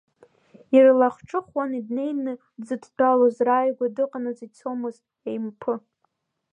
[0.75, 5.73] Ирлахҿыхуан днеины дзыдтәалоз, рааигәа дыҟанаҵ ицомызт еимпы.